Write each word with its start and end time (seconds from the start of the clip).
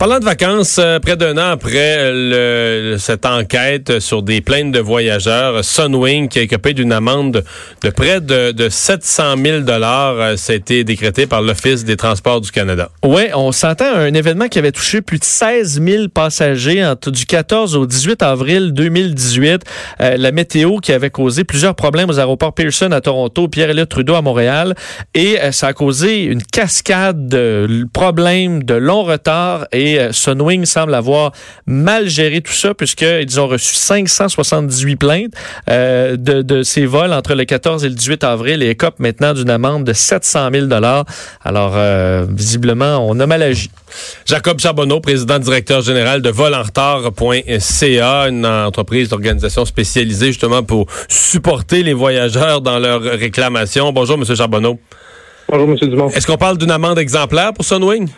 Parlant 0.00 0.18
de 0.18 0.24
vacances, 0.24 0.78
euh, 0.78 0.98
près 0.98 1.14
d'un 1.14 1.36
an 1.36 1.50
après 1.50 2.10
le, 2.10 2.96
cette 2.98 3.26
enquête 3.26 4.00
sur 4.00 4.22
des 4.22 4.40
plaintes 4.40 4.72
de 4.72 4.80
voyageurs, 4.80 5.62
Sunwing, 5.62 6.28
qui 6.28 6.38
a 6.38 6.42
été 6.42 6.72
d'une 6.72 6.90
amende 6.90 7.44
de 7.82 7.90
près 7.90 8.22
de, 8.22 8.52
de 8.52 8.70
700 8.70 9.34
000 9.44 9.60
dollars, 9.60 10.38
ça 10.38 10.54
a 10.54 10.56
été 10.56 10.84
décrété 10.84 11.26
par 11.26 11.42
l'Office 11.42 11.84
des 11.84 11.98
transports 11.98 12.40
du 12.40 12.50
Canada. 12.50 12.88
Oui, 13.04 13.24
on 13.34 13.52
s'entend 13.52 13.94
un 13.94 14.14
événement 14.14 14.48
qui 14.48 14.58
avait 14.58 14.72
touché 14.72 15.02
plus 15.02 15.18
de 15.18 15.24
16 15.24 15.82
000 15.82 16.08
passagers 16.08 16.82
entre 16.82 17.10
du 17.10 17.26
14 17.26 17.76
au 17.76 17.84
18 17.84 18.22
avril 18.22 18.72
2018. 18.72 19.64
Euh, 20.00 20.16
la 20.16 20.32
météo 20.32 20.78
qui 20.78 20.92
avait 20.94 21.10
causé 21.10 21.44
plusieurs 21.44 21.74
problèmes 21.74 22.08
aux 22.08 22.18
aéroports 22.18 22.54
Pearson 22.54 22.90
à 22.92 23.02
Toronto, 23.02 23.48
Pierre-Éliott 23.48 23.90
Trudeau 23.90 24.14
à 24.14 24.22
Montréal. 24.22 24.74
Et 25.12 25.38
euh, 25.42 25.52
ça 25.52 25.66
a 25.66 25.72
causé 25.74 26.22
une 26.22 26.42
cascade 26.42 27.28
de 27.28 27.86
problèmes, 27.92 28.62
de 28.62 28.76
longs 28.76 29.02
retards 29.02 29.66
et 29.72 29.89
euh, 29.98 30.12
Sunwing 30.12 30.64
semble 30.64 30.94
avoir 30.94 31.32
mal 31.66 32.08
géré 32.08 32.40
tout 32.40 32.52
ça 32.52 32.74
puisqu'ils 32.74 33.40
ont 33.40 33.46
reçu 33.46 33.74
578 33.74 34.96
plaintes 34.96 35.32
euh, 35.68 36.16
de, 36.16 36.62
ces 36.62 36.86
vols 36.86 37.12
entre 37.12 37.34
le 37.34 37.44
14 37.44 37.84
et 37.84 37.88
le 37.88 37.94
18 37.94 38.24
avril 38.24 38.62
et 38.62 38.70
écopent 38.70 39.00
maintenant 39.00 39.34
d'une 39.34 39.50
amende 39.50 39.84
de 39.84 39.92
700 39.92 40.50
000 40.52 40.66
Alors, 41.44 41.72
euh, 41.76 42.26
visiblement, 42.28 43.06
on 43.08 43.18
a 43.20 43.26
mal 43.26 43.42
agi. 43.42 43.70
Jacob 44.26 44.60
Charbonneau, 44.60 45.00
président 45.00 45.38
directeur 45.38 45.82
général 45.82 46.22
de 46.22 46.30
volenretard.ca, 46.30 48.28
une 48.28 48.46
entreprise 48.46 49.08
d'organisation 49.08 49.64
spécialisée 49.64 50.28
justement 50.28 50.62
pour 50.62 50.86
supporter 51.08 51.82
les 51.82 51.94
voyageurs 51.94 52.60
dans 52.60 52.78
leurs 52.78 53.02
réclamations. 53.02 53.92
Bonjour, 53.92 54.16
M. 54.16 54.24
Charbonneau. 54.36 54.78
Bonjour, 55.48 55.68
M. 55.68 55.76
Dumont. 55.90 56.10
Est-ce 56.10 56.26
qu'on 56.26 56.36
parle 56.36 56.58
d'une 56.58 56.70
amende 56.70 56.98
exemplaire 56.98 57.52
pour 57.52 57.64
Sunwing? 57.64 58.08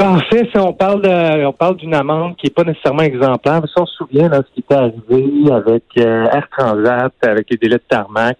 En 0.00 0.18
fait, 0.18 0.48
si 0.50 0.58
on 0.58 0.72
parle 0.72 1.02
de, 1.02 1.44
on 1.44 1.52
parle 1.52 1.76
d'une 1.76 1.94
amende 1.94 2.36
qui 2.36 2.46
n'est 2.46 2.52
pas 2.52 2.64
nécessairement 2.64 3.02
exemplaire, 3.02 3.60
si 3.66 3.74
on 3.76 3.86
se 3.86 3.94
souvient 3.96 4.28
là, 4.28 4.38
ce 4.38 4.54
qui 4.54 4.60
était 4.60 4.74
arrivé 4.74 5.52
avec 5.52 5.84
euh, 5.98 6.26
Air 6.26 6.48
Transat, 6.56 7.12
avec 7.22 7.46
les 7.50 7.56
délais 7.56 7.76
de 7.76 7.82
tarmac. 7.88 8.38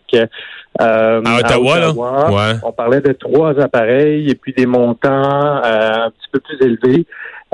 Euh, 0.81 1.23
à 1.25 1.39
Ottawa, 1.39 1.79
là? 1.79 2.61
On 2.65 2.73
parlait 2.73 3.01
de 3.01 3.13
trois 3.13 3.59
appareils 3.61 4.31
et 4.31 4.35
puis 4.35 4.53
des 4.53 4.67
montants 4.67 5.63
euh, 5.65 6.07
un 6.07 6.11
petit 6.11 6.29
peu 6.33 6.41
plus 6.41 6.59
élevés. 6.65 7.07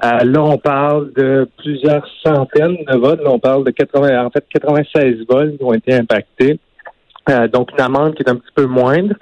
Euh, 0.05 0.25
là, 0.25 0.43
on 0.43 0.59
parle 0.59 1.13
de 1.15 1.49
plusieurs 1.59 2.07
centaines 2.23 2.77
de 2.87 2.97
vols. 2.97 3.21
Là, 3.23 3.31
on 3.31 3.39
parle 3.39 3.65
de 3.65 3.71
80, 3.71 4.27
en 4.27 4.31
fait, 4.31 4.45
96 4.51 5.25
vols 5.29 5.57
qui 5.57 5.65
ont 5.65 5.73
été 5.73 5.95
impactés. 5.95 6.59
Euh, 7.31 7.49
donc 7.49 7.71
une 7.73 7.81
amende 7.81 8.15
qui 8.15 8.23
est 8.23 8.29
un 8.29 8.37
petit 8.37 8.53
peu 8.55 8.67
moindre. 8.67 9.15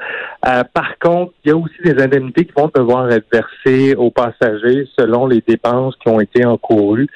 Euh, 0.46 0.64
par 0.74 0.98
contre, 1.00 1.32
il 1.44 1.48
y 1.48 1.52
a 1.52 1.56
aussi 1.56 1.74
des 1.84 2.02
indemnités 2.02 2.44
qui 2.44 2.52
vont 2.56 2.70
devoir 2.74 3.10
être 3.12 3.26
versées 3.32 3.94
aux 3.94 4.10
passagers 4.10 4.88
selon 4.98 5.26
les 5.26 5.40
dépenses 5.46 5.94
qui 6.02 6.08
ont 6.08 6.20
été 6.20 6.44
encourues, 6.44 7.08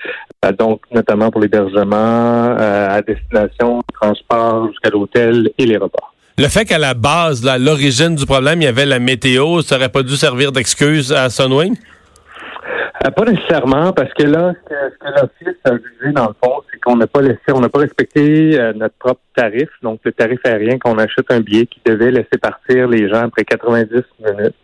euh, 0.45 0.53
donc 0.53 0.83
notamment 0.92 1.31
pour 1.31 1.41
l'hébergement 1.41 2.55
à 2.57 3.03
destination, 3.03 3.83
transport 4.01 4.69
jusqu'à 4.69 4.91
l'hôtel 4.91 5.51
et 5.59 5.67
les 5.67 5.77
repas. 5.77 6.13
Le 6.39 6.48
fait 6.48 6.67
qu'à 6.67 6.79
la 6.79 6.95
base, 6.95 7.42
là, 7.42 7.58
l'origine 7.58 8.14
du 8.14 8.27
problème, 8.27 8.61
il 8.61 8.67
y 8.67 8.68
avait 8.68 8.86
la 8.86 8.98
météo, 8.98 9.63
ça 9.63 9.77
n'aurait 9.77 9.89
pas 9.89 10.03
dû 10.03 10.17
servir 10.17 10.53
d'excuse 10.53 11.13
à 11.13 11.30
Sunwing? 11.30 11.77
Euh, 13.06 13.11
pas 13.11 13.24
nécessairement, 13.24 13.92
parce 13.92 14.12
que 14.14 14.24
là, 14.24 14.52
ce 14.68 14.98
que, 14.98 15.20
l'Office 15.20 15.61
a 15.64 15.70
visé, 15.72 16.12
dans 16.12 16.28
le 16.28 16.34
fond, 16.42 16.62
c'est 16.70 16.80
qu'on 16.80 16.96
n'a 16.96 17.06
pas 17.06 17.20
laissé, 17.20 17.52
on 17.52 17.61
n'a 17.61 17.68
pas 17.68 17.80
respecté 17.80 18.58
euh, 18.58 18.72
notre 18.74 18.94
propre 18.96 19.20
tarif, 19.34 19.68
donc 19.83 20.00
le 20.05 20.12
tarif 20.12 20.40
aérien 20.44 20.78
qu'on 20.78 20.98
achète 20.98 21.30
un 21.30 21.40
billet 21.40 21.67
qui 21.67 21.80
devait 21.84 22.11
laisser 22.11 22.39
partir 22.40 22.89
les 22.89 23.08
gens 23.08 23.27
après 23.27 23.44
90 23.44 24.02
minutes. 24.20 24.55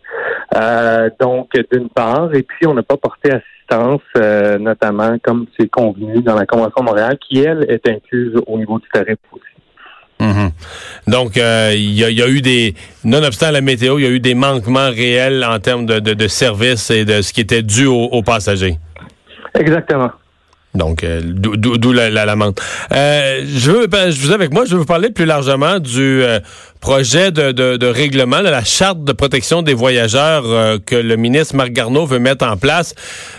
Euh, 0.55 1.09
donc, 1.19 1.51
d'une 1.71 1.89
part, 1.89 2.33
et 2.33 2.43
puis 2.43 2.67
on 2.67 2.73
n'a 2.73 2.83
pas 2.83 2.97
porté 2.97 3.31
assistance, 3.31 4.01
notamment 4.59 5.17
comme 5.23 5.47
c'est 5.57 5.69
convenu 5.69 6.21
dans 6.21 6.35
la 6.35 6.45
Convention 6.45 6.83
de 6.83 6.85
Montréal, 6.85 7.17
qui, 7.19 7.39
elle, 7.39 7.65
est 7.69 7.87
incluse 7.87 8.35
au 8.45 8.57
niveau 8.57 8.79
du 8.79 8.87
tarif 8.89 9.17
aussi. 9.31 9.43
Mhm. 10.19 10.51
Donc, 11.07 11.37
euh, 11.37 11.73
il 11.75 11.91
y, 11.91 12.21
a 12.21 12.27
eu 12.27 12.41
des, 12.41 12.75
nonobstant 13.03 13.51
la 13.51 13.61
météo, 13.61 13.99
il 13.99 14.03
y 14.03 14.07
a 14.07 14.09
eu 14.09 14.19
des 14.19 14.35
manquements 14.35 14.89
réels 14.89 15.43
en 15.43 15.59
termes 15.59 15.85
de, 15.85 15.99
de, 15.99 16.27
services 16.27 16.89
et 16.91 17.03
de 17.03 17.21
ce 17.21 17.33
qui 17.33 17.41
était 17.41 17.61
dû 17.61 17.85
aux, 17.85 18.23
passagers. 18.23 18.77
Exactement. 19.53 20.11
Donc, 20.75 21.03
euh, 21.03 21.21
d'où 21.23 21.93
la, 21.93 22.09
la, 22.09 22.35
euh, 22.91 23.45
je 23.45 23.71
veux, 23.71 23.87
ben, 23.87 24.09
je 24.09 24.19
vous 24.19 24.33
avec 24.33 24.51
moi, 24.51 24.65
je 24.65 24.71
veux 24.71 24.79
vous 24.79 24.85
parler 24.85 25.11
plus 25.11 25.25
largement 25.25 25.79
du 25.79 26.23
projet 26.83 27.31
de, 27.31 27.53
de, 27.53 27.77
de, 27.77 27.87
règlement, 27.87 28.39
de 28.39 28.49
la 28.49 28.65
charte 28.65 29.05
de 29.05 29.13
protection 29.13 29.61
des 29.61 29.73
voyageurs 29.73 30.43
euh, 30.45 30.79
que 30.85 30.97
le 30.97 31.15
ministre 31.15 31.55
Marc 31.55 31.69
Garneau 31.69 32.05
veut 32.05 32.19
mettre 32.19 32.45
en 32.45 32.57
place. 32.57 32.93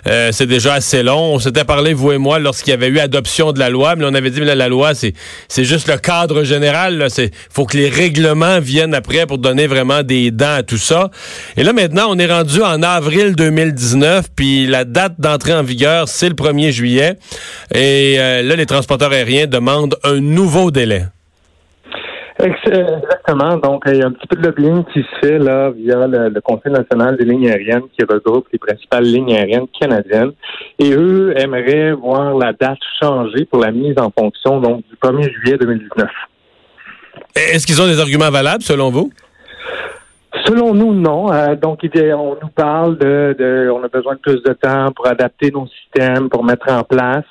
Euh, 0.07 0.31
c'est 0.33 0.47
déjà 0.47 0.73
assez 0.73 1.03
long. 1.03 1.35
On 1.35 1.39
s'était 1.39 1.65
parlé, 1.65 1.93
vous 1.93 2.13
et 2.13 2.17
moi, 2.17 2.39
lorsqu'il 2.39 2.71
y 2.71 2.75
avait 2.75 2.89
eu 2.89 2.99
adoption 2.99 3.53
de 3.53 3.59
la 3.59 3.69
loi, 3.69 3.97
mais 3.97 4.07
on 4.07 4.15
avait 4.15 4.31
dit, 4.31 4.41
mais 4.41 4.55
la 4.55 4.69
loi, 4.69 4.95
c'est, 4.95 5.13
c'est 5.49 5.65
juste 5.65 5.89
le 5.89 5.99
cadre 5.99 6.43
général. 6.43 7.07
Il 7.19 7.31
faut 7.51 7.67
que 7.67 7.77
les 7.77 7.91
règlements 7.91 8.61
viennent 8.61 8.95
après 8.95 9.27
pour 9.27 9.37
donner 9.37 9.67
vraiment 9.67 10.03
des 10.03 10.31
dents 10.31 10.55
à 10.55 10.63
tout 10.63 10.79
ça. 10.79 11.11
Et 11.59 11.65
là, 11.65 11.75
maintenant, 11.75 12.07
on 12.09 12.19
est 12.19 12.33
rendu 12.33 12.63
en 12.63 12.83
avril 12.83 13.37
2019, 13.37 14.29
puis 14.35 14.67
la 14.67 14.87
date 14.87 15.17
d'entrée 15.19 15.53
en 15.53 15.63
vigueur, 15.63 16.09
c'est 16.09 16.31
le 16.31 16.35
1er 16.35 16.71
juillet. 16.71 17.19
Et 17.75 18.17
euh, 18.19 18.43
là, 18.43 18.57
les 18.57 18.67
transporteurs 18.67 19.13
aériens 19.13 19.47
demandent 19.47 19.97
un 20.05 20.21
nouveau 20.21 20.71
délai. 20.71 21.05
Exactement. 22.39 23.57
Donc, 23.59 23.85
il 23.87 23.97
y 23.97 24.03
a 24.03 24.07
un 24.07 24.11
petit 24.11 24.27
peu 24.27 24.37
de 24.37 24.47
lobbying 24.47 24.85
qui 24.93 25.01
se 25.01 25.27
fait 25.27 25.39
là 25.39 25.71
via 25.71 26.07
le, 26.07 26.41
Conseil 26.41 26.73
national 26.73 27.17
des 27.17 27.25
lignes 27.25 27.49
aériennes 27.49 27.85
qui 27.97 28.05
regroupe 28.05 28.47
les 28.53 28.59
principales 28.59 29.05
lignes 29.05 29.35
aériennes 29.35 29.67
canadiennes. 29.81 30.33
Et 30.79 30.93
eux 30.93 31.33
aimeraient 31.37 31.93
voir 31.93 32.35
la 32.35 32.53
date 32.53 32.79
changer 33.01 33.45
pour 33.45 33.61
la 33.61 33.71
mise 33.71 33.95
en 33.99 34.11
fonction 34.11 34.61
donc 34.61 34.83
du 34.89 34.97
1er 34.97 35.33
juillet 35.33 35.57
2019. 35.59 36.09
Est-ce 37.37 37.67
qu'ils 37.67 37.81
ont 37.81 37.87
des 37.87 38.01
arguments 38.01 38.31
valables 38.31 38.63
selon 38.63 38.91
vous? 38.91 39.11
Selon 40.45 40.75
nous, 40.75 40.95
non. 40.95 41.33
Euh, 41.33 41.55
donc, 41.57 41.81
on 41.85 42.37
nous 42.41 42.49
parle 42.55 42.99
de, 42.99 43.35
de, 43.39 43.71
on 43.71 43.83
a 43.83 43.89
besoin 43.89 44.15
de 44.15 44.21
plus 44.21 44.43
de 44.43 44.53
temps 44.53 44.93
pour 44.93 45.07
adapter 45.07 45.51
nos 45.51 45.67
systèmes, 45.69 46.29
pour 46.29 46.45
mettre 46.45 46.71
en 46.71 46.83
place. 46.83 47.25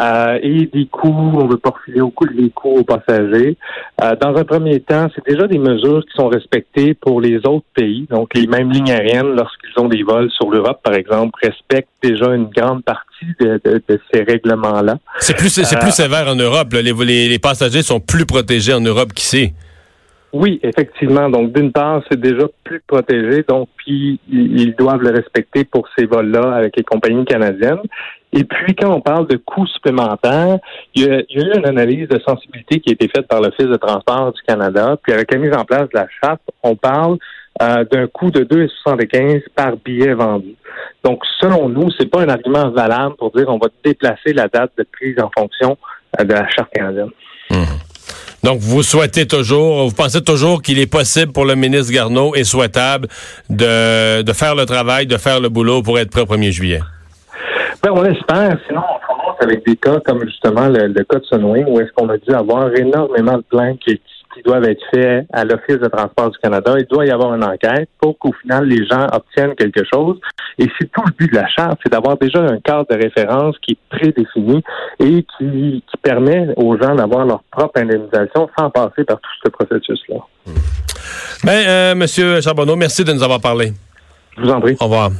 Euh, 0.00 0.38
et 0.42 0.66
des 0.66 0.86
coûts, 0.86 1.08
on 1.34 1.46
veut 1.46 1.56
pas 1.56 1.70
refiler 1.70 2.00
au 2.00 2.10
coût 2.10 2.26
des 2.26 2.50
coûts 2.50 2.78
aux 2.78 2.84
passagers. 2.84 3.56
Euh, 4.02 4.16
dans 4.20 4.34
un 4.34 4.44
premier 4.44 4.80
temps, 4.80 5.06
c'est 5.14 5.24
déjà 5.24 5.46
des 5.46 5.58
mesures 5.58 6.02
qui 6.04 6.16
sont 6.16 6.28
respectées 6.28 6.94
pour 6.94 7.20
les 7.20 7.36
autres 7.46 7.66
pays. 7.74 8.06
Donc, 8.10 8.34
les 8.34 8.46
mêmes 8.46 8.70
lignes 8.70 8.90
aériennes, 8.90 9.36
lorsqu'ils 9.36 9.80
ont 9.80 9.88
des 9.88 10.02
vols 10.02 10.30
sur 10.32 10.50
l'Europe, 10.50 10.80
par 10.82 10.94
exemple, 10.94 11.38
respectent 11.42 11.88
déjà 12.02 12.34
une 12.34 12.46
grande 12.46 12.82
partie 12.82 13.04
de, 13.38 13.60
ces 14.12 14.22
règlements-là. 14.22 14.96
C'est 15.18 15.36
plus, 15.36 15.48
c'est 15.48 15.78
plus 15.78 15.88
euh, 15.88 15.90
sévère 15.90 16.28
en 16.28 16.34
Europe. 16.34 16.72
Les, 16.72 16.82
les, 16.82 17.28
les, 17.28 17.38
passagers 17.38 17.82
sont 17.82 18.00
plus 18.00 18.26
protégés 18.26 18.74
en 18.74 18.80
Europe 18.80 19.12
qu'ici. 19.12 19.52
Oui, 20.34 20.58
effectivement. 20.64 21.30
Donc, 21.30 21.52
d'une 21.52 21.70
part, 21.70 22.02
c'est 22.10 22.20
déjà 22.20 22.48
plus 22.64 22.82
protégé, 22.84 23.44
donc 23.48 23.68
puis 23.76 24.18
ils 24.28 24.74
doivent 24.74 25.00
le 25.00 25.10
respecter 25.10 25.62
pour 25.62 25.86
ces 25.96 26.06
vols-là 26.06 26.56
avec 26.56 26.76
les 26.76 26.82
compagnies 26.82 27.24
canadiennes. 27.24 27.78
Et 28.32 28.42
puis, 28.42 28.74
quand 28.74 28.92
on 28.92 29.00
parle 29.00 29.28
de 29.28 29.36
coûts 29.36 29.68
supplémentaires, 29.68 30.58
il 30.96 31.04
y, 31.04 31.08
a, 31.08 31.20
eu 31.20 31.56
une 31.56 31.66
analyse 31.68 32.08
de 32.08 32.18
sensibilité 32.26 32.80
qui 32.80 32.90
a 32.90 32.94
été 32.94 33.06
faite 33.06 33.28
par 33.28 33.40
l'Office 33.40 33.68
de 33.68 33.76
transport 33.76 34.32
du 34.32 34.42
Canada. 34.42 34.96
Puis, 35.00 35.12
avec 35.12 35.32
la 35.32 35.38
mise 35.38 35.54
en 35.54 35.64
place 35.64 35.82
de 35.82 35.98
la 35.98 36.08
charte, 36.20 36.42
on 36.64 36.74
parle 36.74 37.16
euh, 37.62 37.84
d'un 37.84 38.08
coût 38.08 38.32
de 38.32 38.42
2,75 38.42 39.42
par 39.54 39.76
billet 39.76 40.14
vendu. 40.14 40.56
Donc, 41.04 41.22
selon 41.40 41.68
nous, 41.68 41.92
c'est 41.96 42.10
pas 42.10 42.22
un 42.22 42.28
argument 42.28 42.70
valable 42.70 43.14
pour 43.14 43.30
dire 43.30 43.48
on 43.50 43.58
va 43.58 43.68
déplacer 43.84 44.32
la 44.32 44.48
date 44.48 44.72
de 44.76 44.84
prise 44.90 45.14
en 45.22 45.30
fonction 45.38 45.78
euh, 46.18 46.24
de 46.24 46.32
la 46.32 46.48
charte 46.48 46.72
canadienne. 46.74 47.10
Mmh. 47.50 47.83
Donc, 48.44 48.58
vous 48.58 48.82
souhaitez 48.82 49.26
toujours, 49.26 49.88
vous 49.88 49.94
pensez 49.94 50.22
toujours 50.22 50.60
qu'il 50.60 50.78
est 50.78 50.86
possible 50.86 51.32
pour 51.32 51.46
le 51.46 51.54
ministre 51.54 51.90
Garneau 51.90 52.34
et 52.34 52.44
souhaitable 52.44 53.08
de, 53.48 54.20
de 54.20 54.32
faire 54.34 54.54
le 54.54 54.66
travail, 54.66 55.06
de 55.06 55.16
faire 55.16 55.40
le 55.40 55.48
boulot 55.48 55.80
pour 55.82 55.98
être 55.98 56.10
prêt 56.10 56.20
au 56.20 56.26
1er 56.26 56.50
juillet? 56.50 56.80
Ben, 57.82 57.90
on 57.92 58.04
espère. 58.04 58.58
Sinon, 58.66 58.82
on 58.82 59.14
commence 59.14 59.36
avec 59.40 59.64
des 59.64 59.76
cas 59.76 59.98
comme 60.04 60.26
justement 60.26 60.68
le, 60.68 60.92
cas 61.04 61.18
de 61.20 61.24
Sunwing 61.24 61.64
où 61.68 61.80
est-ce 61.80 61.90
qu'on 61.92 62.10
a 62.10 62.18
dû 62.18 62.34
avoir 62.34 62.68
énormément 62.76 63.38
de 63.38 63.44
plaintes 63.48 63.78
qui, 63.78 63.98
qui 64.34 64.42
doivent 64.42 64.64
être 64.64 64.82
faits 64.92 65.26
à 65.32 65.44
l'Office 65.44 65.78
de 65.78 65.88
transport 65.88 66.30
du 66.30 66.38
Canada. 66.38 66.74
Il 66.78 66.86
doit 66.86 67.06
y 67.06 67.10
avoir 67.10 67.34
une 67.34 67.44
enquête 67.44 67.88
pour 68.00 68.18
qu'au 68.18 68.32
final, 68.42 68.66
les 68.66 68.84
gens 68.86 69.06
obtiennent 69.12 69.54
quelque 69.54 69.82
chose. 69.92 70.18
Et 70.58 70.66
c'est 70.78 70.90
tout 70.90 71.02
le 71.06 71.12
but 71.12 71.30
de 71.30 71.36
la 71.36 71.48
charte, 71.48 71.78
c'est 71.82 71.92
d'avoir 71.92 72.16
déjà 72.16 72.40
un 72.40 72.58
cadre 72.60 72.86
de 72.88 72.96
référence 72.96 73.56
qui 73.60 73.72
est 73.72 73.78
prédéfini 73.88 74.62
et 75.00 75.24
qui, 75.38 75.82
permet 76.02 76.48
aux 76.58 76.76
gens 76.76 76.94
d'avoir 76.94 77.24
leur 77.24 77.42
propre 77.50 77.80
indemnisation 77.80 78.46
sans 78.58 78.68
passer 78.68 79.04
par 79.04 79.16
tout 79.16 79.30
ce 79.42 79.48
processus-là. 79.48 80.16
Ben, 81.42 81.66
euh, 81.66 81.94
Monsieur 81.94 82.42
Charbonneau, 82.42 82.76
merci 82.76 83.04
de 83.04 83.12
nous 83.12 83.22
avoir 83.22 83.40
parlé. 83.40 83.72
Je 84.36 84.42
vous 84.42 84.50
en 84.50 84.60
prie. 84.60 84.76
Au 84.80 84.84
revoir. 84.84 85.10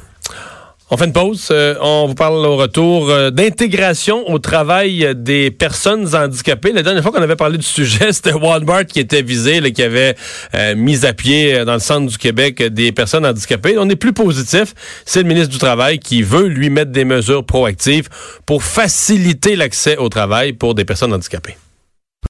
On 0.91 0.99
fait 0.99 1.07
une 1.07 1.15
pause. 1.15 1.49
Euh, 1.51 1.77
on 1.81 2.07
vous 2.07 2.15
parle 2.15 2.45
au 2.45 2.57
retour 2.57 3.09
euh, 3.09 3.31
d'intégration 3.31 4.29
au 4.31 4.39
travail 4.39 5.15
des 5.17 5.51
personnes 5.51 6.15
handicapées. 6.15 6.73
La 6.73 6.83
dernière 6.83 7.03
fois 7.03 7.11
qu'on 7.11 7.23
avait 7.23 7.37
parlé 7.37 7.57
du 7.57 7.65
sujet, 7.65 8.13
c'était 8.13 8.35
Walmart 8.35 8.85
qui 8.85 9.01
était 9.01 9.23
visé, 9.23 9.63
qui 9.73 9.83
avait 9.83 10.15
euh, 10.55 10.75
mis 10.75 11.07
à 11.07 11.15
pied 11.15 11.65
dans 11.65 11.73
le 11.73 11.79
centre 11.79 12.11
du 12.11 12.19
Québec 12.19 12.63
des 12.63 12.93
personnes 12.93 13.25
handicapées. 13.25 13.77
On 13.79 13.89
est 13.89 13.97
plus 13.97 14.13
positif. 14.13 14.75
C'est 15.07 15.23
le 15.23 15.29
ministre 15.29 15.51
du 15.51 15.59
Travail 15.59 15.99
qui 15.99 16.23
veut 16.23 16.47
lui 16.47 16.69
mettre 16.69 16.93
des 16.93 17.07
mesures 17.07 17.45
proactives 17.45 18.11
pour 18.45 18.63
faciliter 18.63 19.57
l'accès 19.57 19.97
au 19.97 20.11
travail 20.11 20.53
pour 20.53 20.75
des 20.75 20.85
personnes 20.85 21.15
handicapées. 21.15 21.57